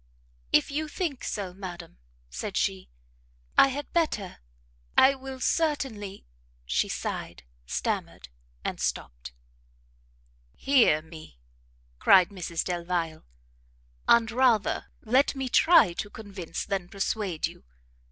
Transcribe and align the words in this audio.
"If 0.51 0.71
you 0.71 0.87
think 0.87 1.23
so, 1.23 1.53
madam," 1.53 1.99
said 2.31 2.57
she, 2.57 2.89
"I 3.55 3.67
had 3.67 3.93
better 3.93 4.39
I 4.97 5.13
will 5.13 5.39
certainly" 5.39 6.25
she 6.65 6.89
sighed, 6.89 7.43
stammered, 7.67 8.29
and 8.65 8.79
stopt. 8.79 9.31
"Hear 10.55 11.03
me," 11.03 11.37
cried 11.99 12.29
Mrs 12.29 12.63
Delvile, 12.63 13.25
"and 14.07 14.31
rather 14.31 14.87
let 15.03 15.35
me 15.35 15.47
try 15.49 15.93
to 15.93 16.09
convince 16.09 16.65
than 16.65 16.89
persuade 16.89 17.45
you. 17.45 17.63